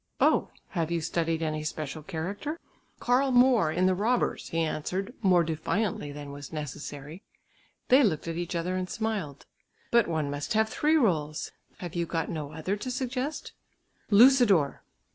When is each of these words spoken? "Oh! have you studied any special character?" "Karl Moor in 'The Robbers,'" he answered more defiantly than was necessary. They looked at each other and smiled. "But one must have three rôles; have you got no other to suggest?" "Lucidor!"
"Oh! 0.19 0.49
have 0.69 0.89
you 0.89 0.99
studied 0.99 1.43
any 1.43 1.63
special 1.63 2.01
character?" 2.01 2.59
"Karl 2.99 3.31
Moor 3.31 3.69
in 3.71 3.85
'The 3.85 3.93
Robbers,'" 3.93 4.49
he 4.49 4.61
answered 4.61 5.13
more 5.21 5.43
defiantly 5.43 6.11
than 6.11 6.31
was 6.31 6.51
necessary. 6.51 7.21
They 7.89 8.01
looked 8.03 8.27
at 8.27 8.35
each 8.35 8.55
other 8.55 8.75
and 8.75 8.89
smiled. 8.89 9.45
"But 9.91 10.07
one 10.07 10.31
must 10.31 10.53
have 10.53 10.69
three 10.69 10.95
rôles; 10.95 11.51
have 11.77 11.93
you 11.93 12.07
got 12.07 12.29
no 12.31 12.51
other 12.51 12.75
to 12.77 12.89
suggest?" 12.89 13.51
"Lucidor!" 14.09 14.81